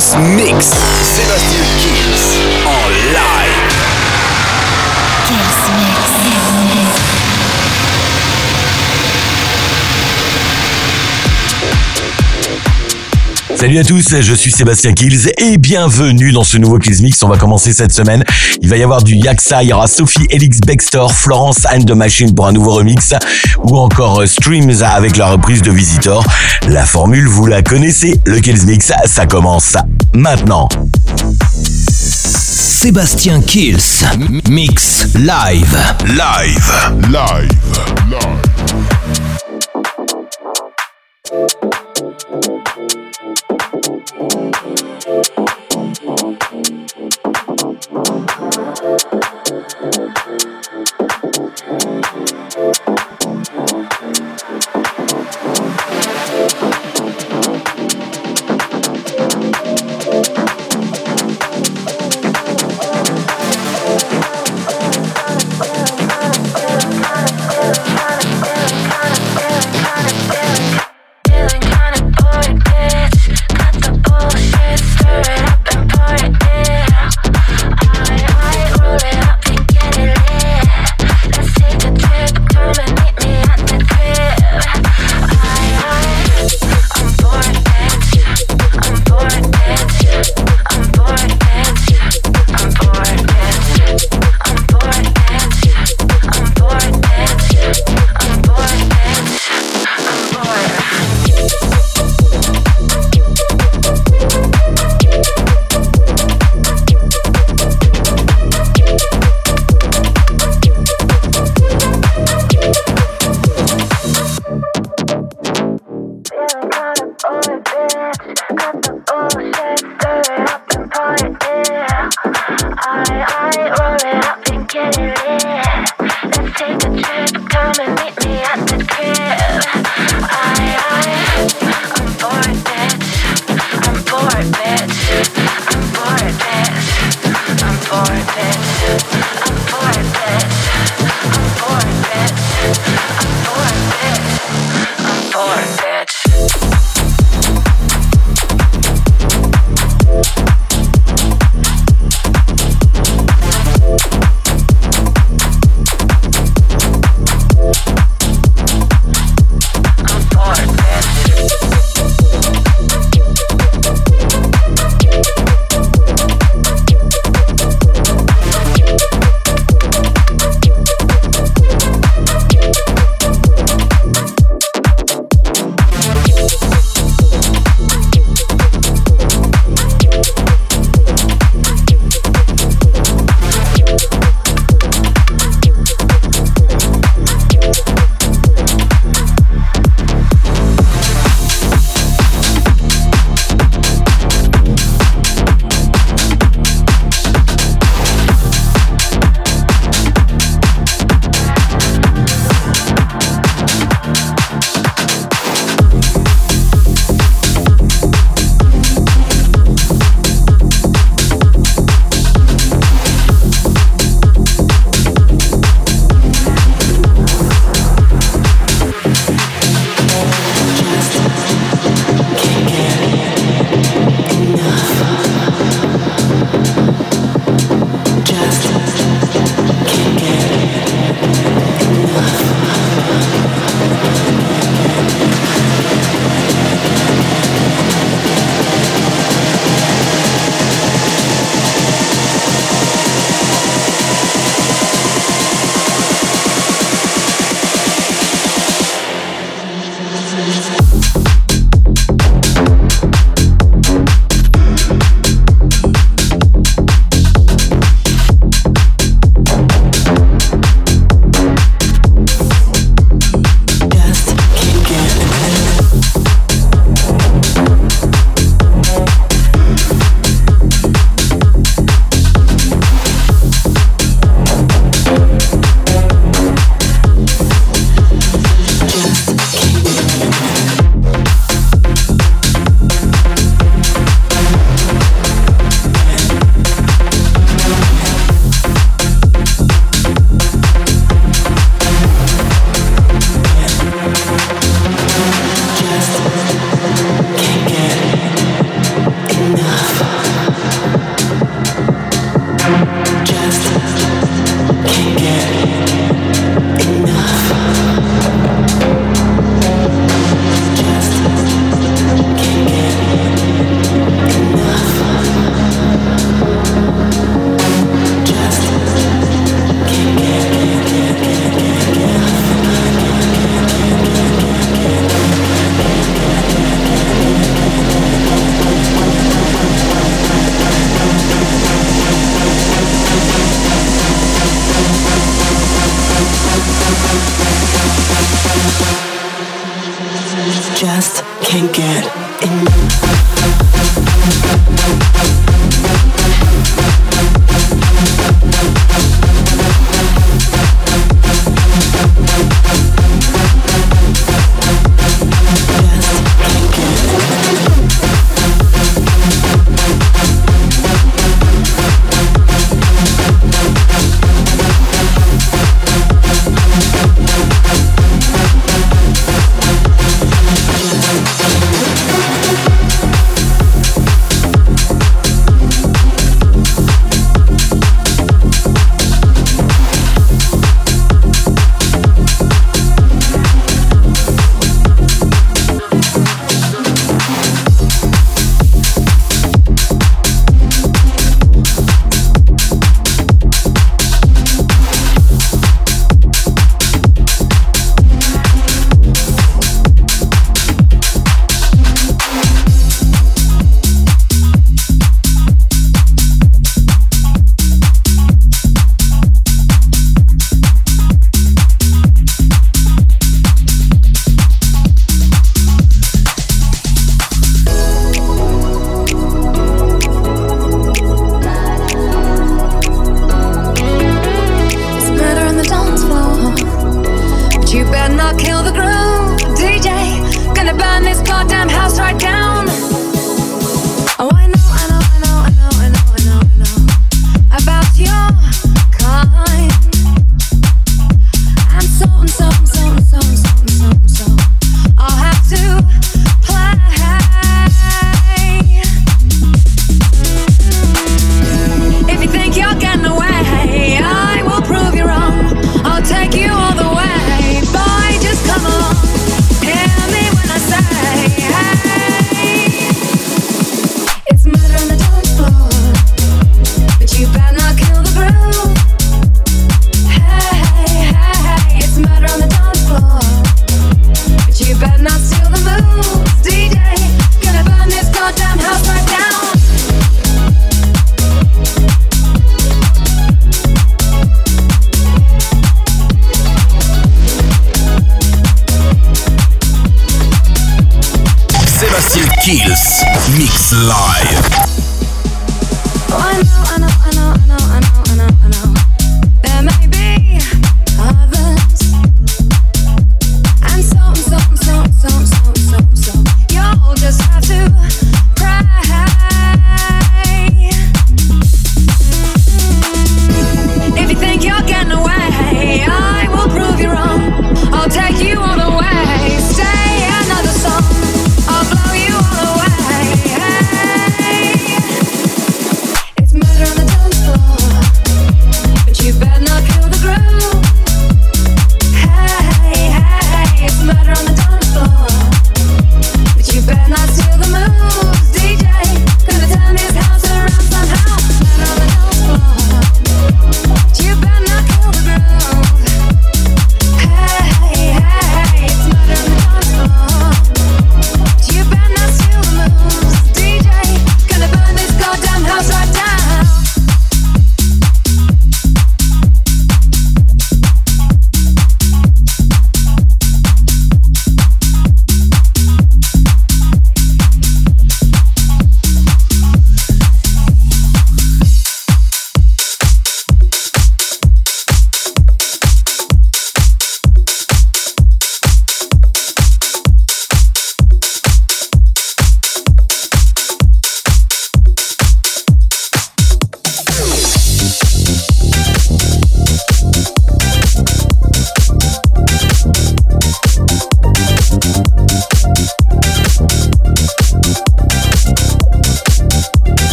Mix. 0.00 0.64
Sébastien 1.02 1.60
Kills 1.78 2.59
Salut 13.60 13.76
à 13.76 13.84
tous, 13.84 14.16
je 14.22 14.34
suis 14.34 14.50
Sébastien 14.50 14.94
Kills 14.94 15.32
et 15.36 15.58
bienvenue 15.58 16.32
dans 16.32 16.44
ce 16.44 16.56
nouveau 16.56 16.78
Kills 16.78 17.02
Mix. 17.02 17.22
On 17.22 17.28
va 17.28 17.36
commencer 17.36 17.74
cette 17.74 17.92
semaine. 17.92 18.24
Il 18.62 18.70
va 18.70 18.78
y 18.78 18.82
avoir 18.82 19.02
du 19.02 19.14
Yaksa, 19.16 19.62
il 19.62 19.68
y 19.68 19.72
aura 19.74 19.86
Sophie 19.86 20.26
Elix 20.30 20.60
Bextor, 20.62 21.12
Florence 21.12 21.66
and 21.70 21.82
the 21.82 21.90
Machine 21.90 22.34
pour 22.34 22.46
un 22.46 22.52
nouveau 22.52 22.70
remix 22.70 23.12
ou 23.62 23.76
encore 23.76 24.26
Streams 24.26 24.82
avec 24.82 25.18
la 25.18 25.26
reprise 25.26 25.60
de 25.60 25.70
Visitor. 25.70 26.24
La 26.68 26.86
formule, 26.86 27.28
vous 27.28 27.44
la 27.44 27.60
connaissez. 27.60 28.18
Le 28.24 28.40
Kills 28.40 28.64
Mix, 28.64 28.94
ça 29.04 29.26
commence 29.26 29.76
maintenant. 30.14 30.66
Sébastien 31.92 33.42
Kills 33.42 34.06
Mix 34.48 35.08
Live. 35.16 35.76
Live. 36.06 36.72
Live. 37.10 37.52
Live. 41.30 41.59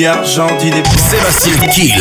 Dit 0.00 0.06
argent 0.06 0.46
dit 0.58 0.70
des 0.70 0.82
Sébastien 0.96 1.66
Kills, 1.72 1.92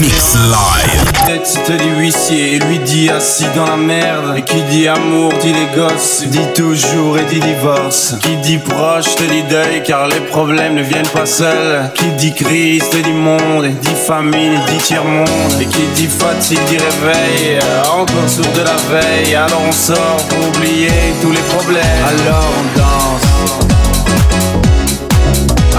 mix 0.00 0.34
live. 0.34 1.12
Tête 1.24 1.60
te 1.64 1.72
dit 1.72 1.88
huissier 1.98 2.56
et 2.56 2.58
lui 2.58 2.78
dit 2.80 3.08
assis 3.08 3.46
dans 3.56 3.64
la 3.64 3.76
merde. 3.76 4.36
Et 4.36 4.42
qui 4.42 4.60
dit 4.70 4.86
amour 4.86 5.32
dit 5.40 5.52
les 5.52 5.68
gosses. 5.74 6.24
Dit 6.26 6.52
toujours 6.54 7.18
et 7.18 7.24
dit 7.24 7.40
divorce. 7.40 8.16
Qui 8.20 8.36
dit 8.36 8.58
proche 8.58 9.14
te 9.14 9.22
dit 9.22 9.44
deuil 9.44 9.82
car 9.82 10.08
les 10.08 10.20
problèmes 10.20 10.74
ne 10.74 10.82
viennent 10.82 11.08
pas 11.08 11.24
seuls. 11.24 11.90
Qui 11.94 12.04
dit 12.18 12.34
crise 12.34 12.90
te 12.90 12.98
dit 12.98 13.12
monde. 13.12 13.64
Et 13.64 13.70
dit 13.70 13.96
famine 14.06 14.60
dit 14.68 14.82
tiers-monde. 14.84 15.54
Et 15.58 15.66
qui 15.66 15.86
dit 15.94 16.08
fatigue 16.08 16.60
dit 16.68 16.76
réveil. 16.76 17.60
Encore 17.94 18.28
sourd 18.28 18.52
de 18.54 18.62
la 18.62 18.76
veille. 18.90 19.34
Alors 19.34 19.62
on 19.66 19.72
sort 19.72 20.20
pour 20.28 20.48
oublier 20.48 21.14
tous 21.22 21.32
les 21.32 21.46
problèmes. 21.54 22.04
Alors 22.10 22.52
on 22.60 22.64
danse. 22.78 23.24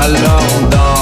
Alors 0.04 0.44
on 0.58 0.66
danse. 0.68 0.93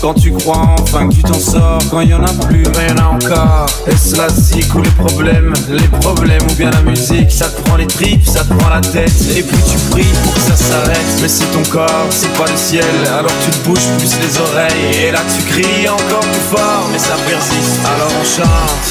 Quand 0.00 0.14
tu 0.14 0.32
crois 0.32 0.74
enfin 0.80 1.08
que 1.08 1.14
tu 1.14 1.22
t'en 1.22 1.38
sors 1.38 1.78
Quand 1.90 2.00
y 2.00 2.14
en 2.14 2.24
a 2.24 2.32
plus, 2.46 2.64
mais 2.76 2.88
y 2.88 2.92
en 2.92 2.96
a 3.04 3.08
encore. 3.08 3.66
Est-ce 3.86 4.16
la 4.16 4.30
zik 4.30 4.74
ou 4.74 4.80
les 4.80 4.90
problèmes? 4.90 5.52
Les 5.68 5.88
problèmes 5.88 6.42
ou 6.50 6.54
bien 6.54 6.70
la 6.70 6.80
musique? 6.80 7.30
Ça 7.30 7.50
te 7.50 7.60
prend 7.62 7.76
les 7.76 7.86
tripes, 7.86 8.26
ça 8.26 8.42
te 8.44 8.54
prend 8.54 8.70
la 8.70 8.80
tête. 8.80 9.12
Et 9.36 9.42
puis 9.42 9.58
tu 9.70 9.76
pries 9.90 10.08
pour 10.24 10.32
que 10.34 10.40
ça 10.40 10.56
s'arrête. 10.56 11.20
Mais 11.20 11.28
c'est 11.28 11.44
ton 11.52 11.62
corps, 11.70 12.06
c'est 12.10 12.32
pas 12.32 12.50
le 12.50 12.56
ciel. 12.56 12.84
Alors 13.06 13.32
tu 13.44 13.50
te 13.50 13.68
bouges 13.68 13.88
plus 13.98 14.16
les 14.20 14.38
oreilles. 14.40 15.04
Et 15.04 15.10
là 15.10 15.20
tu 15.36 15.42
cries 15.52 15.88
encore 15.88 16.20
plus 16.20 16.56
fort. 16.56 16.88
Mais 16.92 16.98
ça 16.98 17.16
persiste, 17.28 17.80
alors 17.84 18.12
on 18.20 18.24
chante 18.24 18.90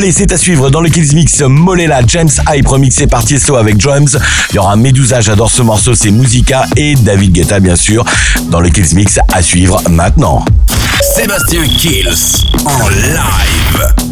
Allez, 0.00 0.12
c'est 0.12 0.32
à 0.32 0.38
suivre 0.38 0.70
dans 0.70 0.80
le 0.80 0.88
Kills 0.88 1.14
Mix 1.14 1.42
Molela, 1.42 2.00
James 2.06 2.30
Hype 2.48 2.66
remixé 2.66 3.06
par 3.06 3.22
Tiesto 3.22 3.56
avec 3.56 3.76
drums. 3.76 4.16
Il 4.48 4.56
y 4.56 4.58
aura 4.58 4.74
Medusa, 4.74 5.20
j'adore 5.20 5.50
ce 5.50 5.60
morceau, 5.60 5.92
c'est 5.92 6.10
Musica 6.10 6.64
et 6.74 6.94
David 6.94 7.32
Guetta 7.32 7.60
bien 7.60 7.76
sûr 7.76 8.02
dans 8.48 8.62
le 8.62 8.70
Kills 8.70 8.94
Mix 8.94 9.18
à 9.30 9.42
suivre 9.42 9.82
maintenant. 9.90 10.42
Sébastien 11.02 11.64
Kills 11.64 12.46
en 12.64 12.88
live. 12.88 14.09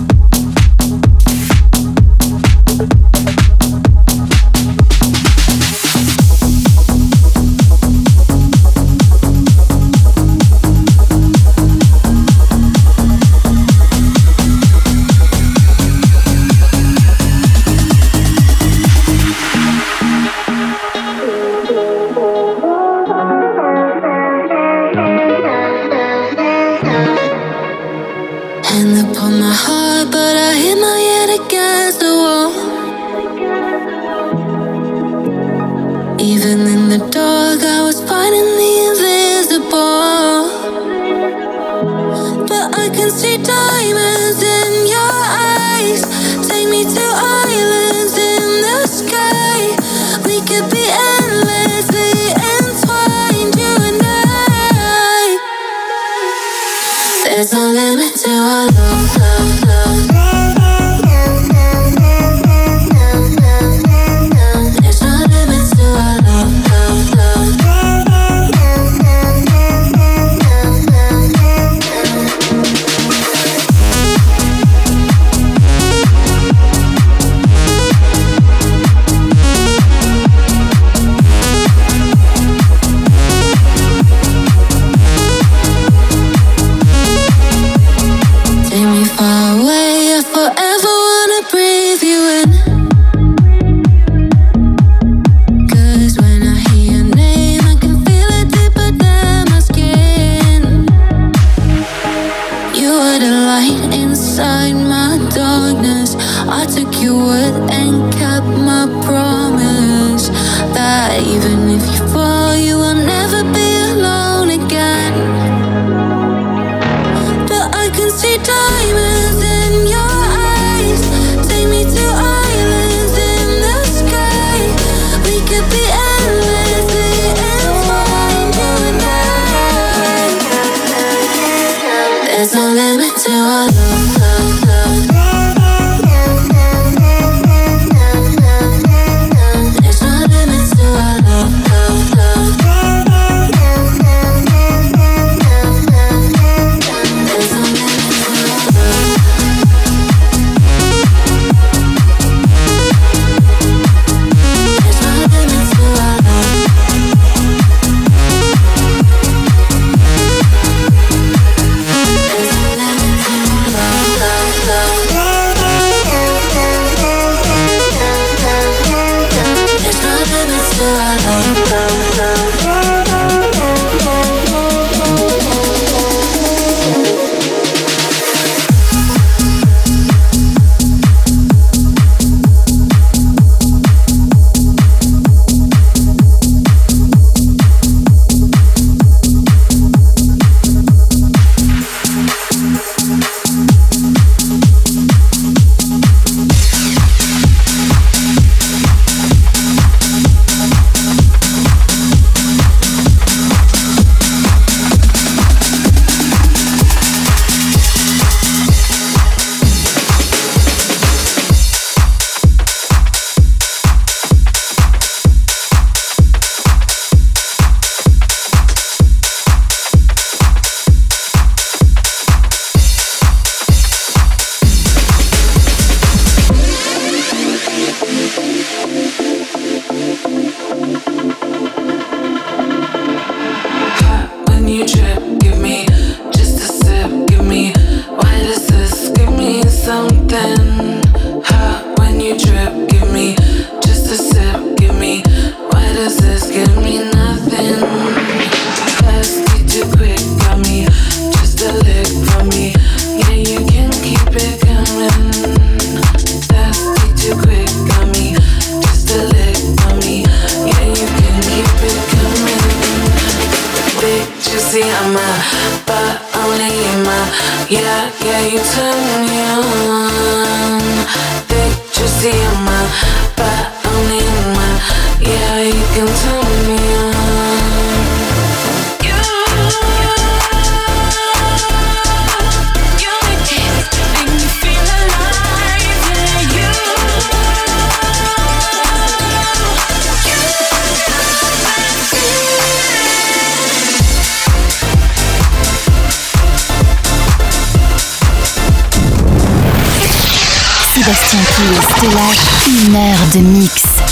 Te 301.30 302.06
lâche 302.06 302.86
une 302.86 302.96
heure 302.96 303.26
de 303.34 303.40
mix. 303.40 304.07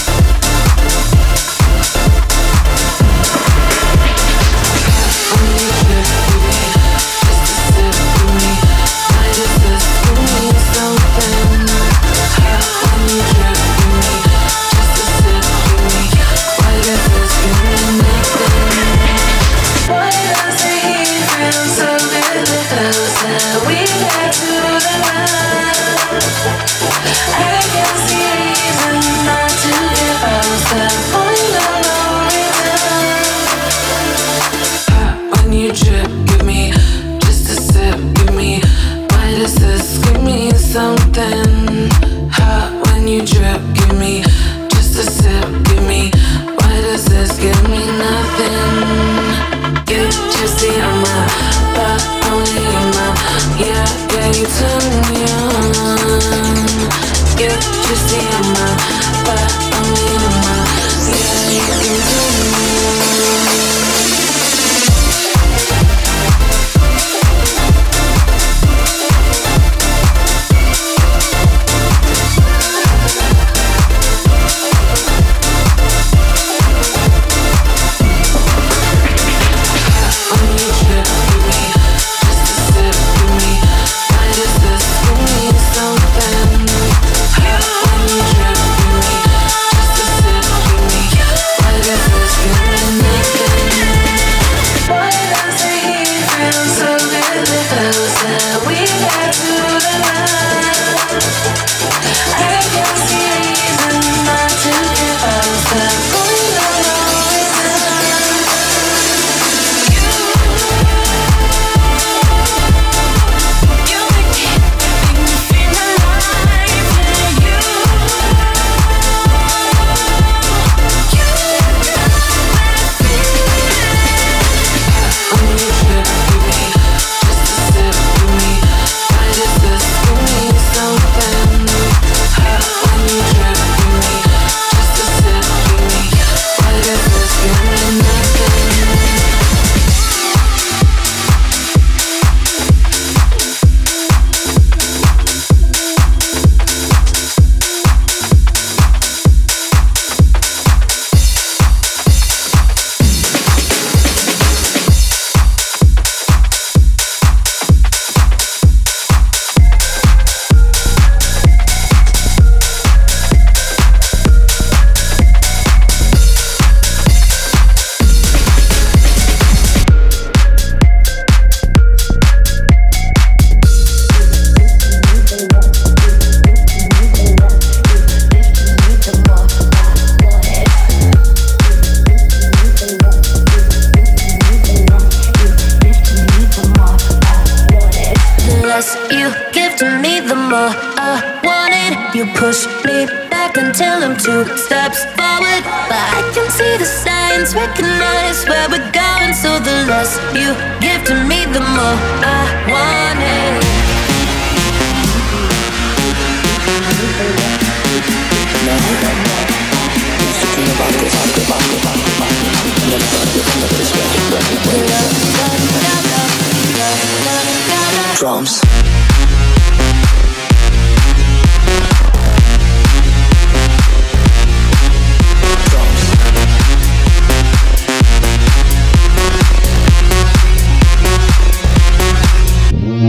Drums. 218.19 218.63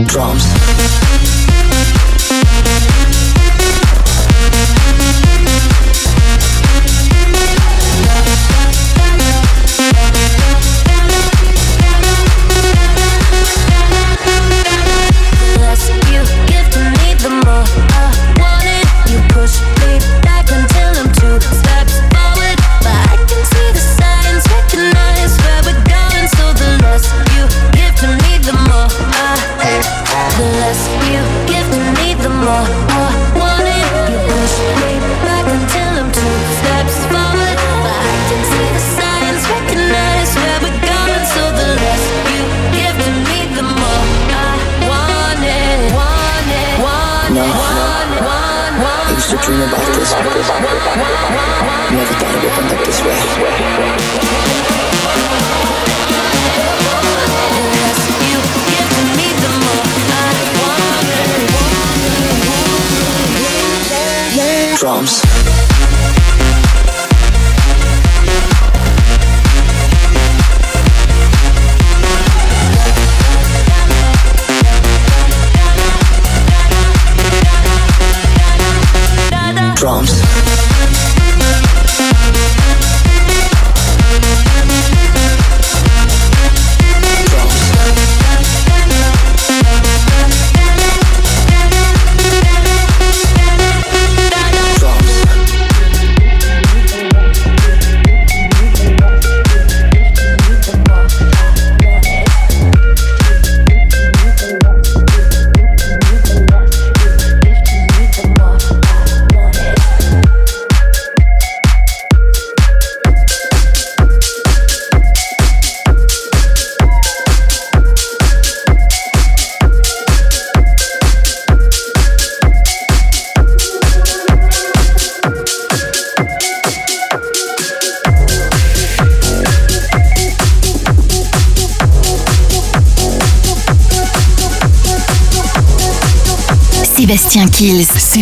Drums. 0.06 0.44
The 0.52 0.57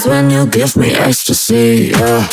is 0.00 0.06
when 0.06 0.30
you 0.30 0.46
give 0.46 0.76
me 0.76 0.92
ecstasy, 0.92 1.92
yeah. 1.92 2.28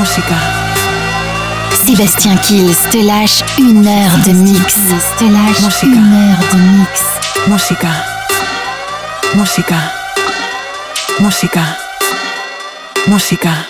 Música. 0.00 0.34
Sébastien 1.84 2.34
Kills 2.38 2.88
te 2.90 3.02
lâche 3.02 3.44
une 3.58 3.86
heure 3.86 4.16
de 4.24 4.32
mix. 4.32 4.74
Te 5.18 5.24
lâche 5.24 5.82
une 5.82 6.14
heure 6.14 6.40
de 6.52 6.78
mix. 6.78 7.02
Música. 7.46 7.88
Música. 9.34 9.76
Música. 11.20 11.76
Música. 13.08 13.69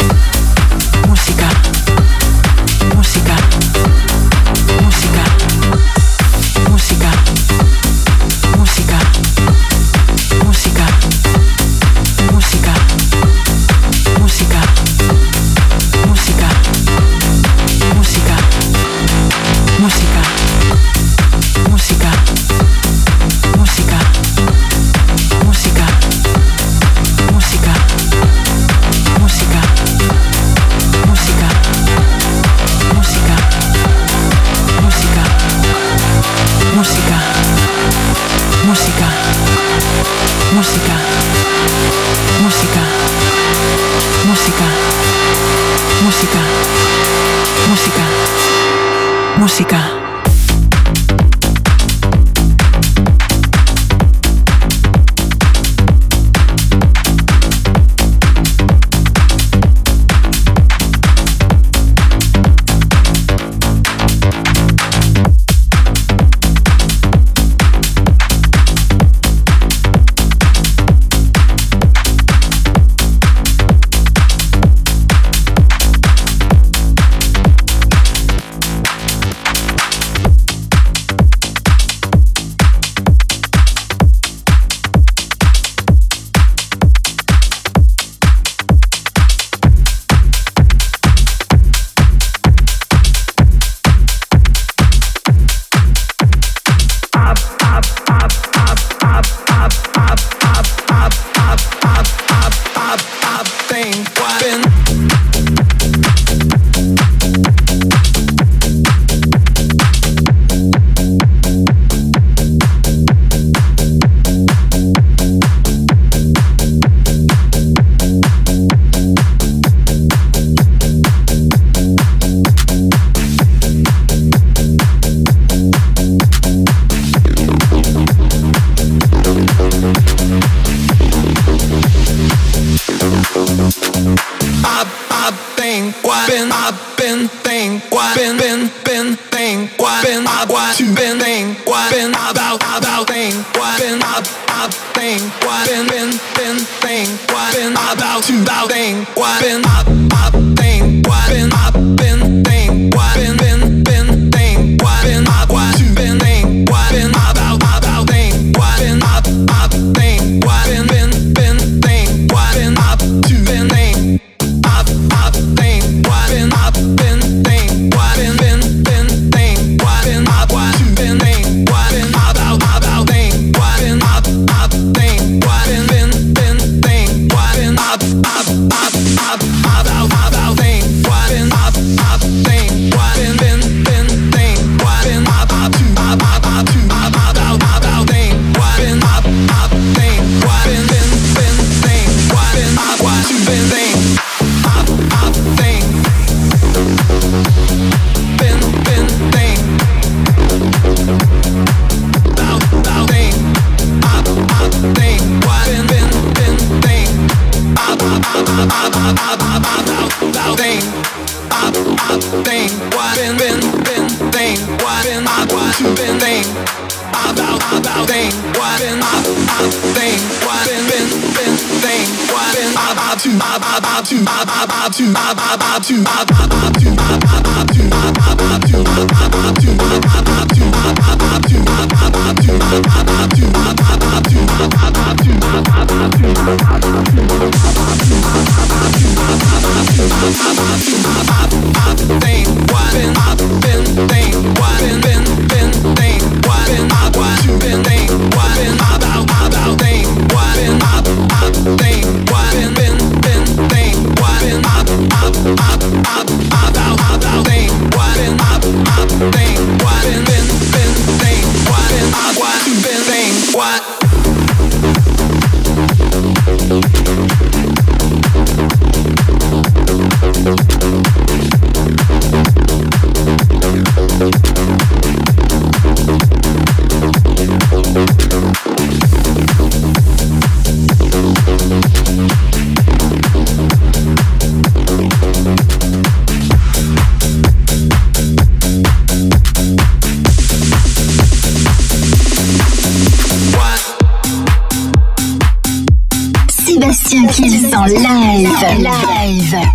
Música. 49.41 50.00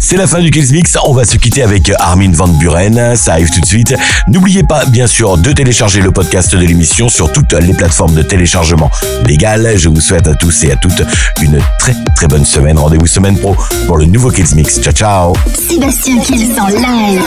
C'est 0.01 0.17
la 0.17 0.27
fin 0.27 0.41
du 0.41 0.51
Kills 0.51 0.73
Mix. 0.73 0.97
On 1.05 1.13
va 1.13 1.25
se 1.25 1.37
quitter 1.37 1.63
avec 1.63 1.91
euh, 1.91 1.95
Armin 1.99 2.31
Van 2.33 2.49
Buren. 2.49 3.17
Ça 3.17 3.33
arrive 3.33 3.51
tout 3.51 3.61
de 3.61 3.67
suite. 3.67 3.95
N'oubliez 4.29 4.63
pas, 4.63 4.85
bien 4.87 5.07
sûr, 5.07 5.37
de 5.39 5.53
télécharger 5.53 6.01
le 6.01 6.11
podcast 6.11 6.55
de 6.55 6.65
l'émission 6.65 7.09
sur 7.09 7.33
toutes 7.33 7.53
les 7.53 7.75
plateformes 7.75 8.15
de 8.15 8.23
téléchargement 8.23 8.91
légales. 9.25 9.75
Je 9.77 9.89
vous 9.89 10.01
souhaite 10.01 10.27
à 10.29 10.35
tous 10.35 10.65
et 10.65 10.73
à 10.73 10.77
toutes 10.77 11.03
une 11.41 11.61
très 11.79 11.95
très 12.15 12.27
bonne 12.29 12.45
semaine. 12.45 12.79
Rendez-vous 12.79 13.07
semaine 13.07 13.39
pro 13.39 13.57
pour 13.87 13.99
le 13.99 14.05
nouveau 14.07 14.31
Kills 14.31 14.55
Mix. 14.55 14.81
Ciao 14.81 14.93
ciao. 14.93 15.33
Sébastien 15.69 16.19
Kills 16.21 16.59
en 16.61 16.69
live. 16.69 17.23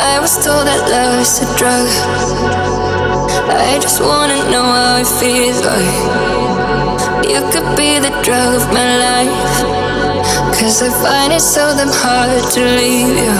I 0.00 0.18
was 0.18 0.32
told 0.40 0.64
that 0.64 0.88
love 0.88 1.20
is 1.20 1.44
a 1.44 1.48
drug. 1.60 1.84
I 3.52 3.76
just 3.84 4.00
wanna 4.00 4.48
know 4.48 4.64
how 4.64 4.96
it 4.96 5.10
feels 5.20 5.60
like. 5.60 6.00
You 7.28 7.44
could 7.52 7.68
be 7.76 8.00
the 8.00 8.08
drug 8.24 8.56
of 8.56 8.64
my 8.72 8.96
life. 8.96 9.80
Cause 10.56 10.80
I 10.80 10.88
find 11.04 11.32
it 11.32 11.44
so 11.44 11.76
damn 11.76 11.92
hard 11.92 12.40
to 12.56 12.60
leave 12.64 13.12
you. 13.12 13.36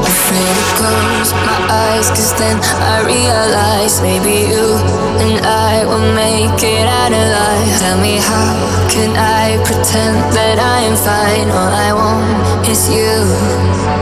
Afraid 0.00 0.54
to 0.56 0.66
close 0.80 1.30
my 1.44 1.60
eyes, 1.68 2.08
cause 2.08 2.32
then 2.40 2.56
I 2.88 3.04
realize 3.04 4.00
maybe 4.00 4.48
you 4.48 4.80
and 5.20 5.44
I 5.44 5.84
will 5.84 6.08
make 6.16 6.56
it 6.56 6.88
out 6.88 7.12
alive. 7.12 7.68
Tell 7.84 8.00
me 8.00 8.16
how 8.16 8.88
can 8.88 9.12
I 9.12 9.60
pretend 9.68 10.16
that 10.32 10.56
I 10.56 10.88
am 10.88 10.96
fine? 10.96 11.48
All 11.52 11.72
I 11.72 11.92
want 11.92 12.68
is 12.68 12.88
you. 12.88 14.01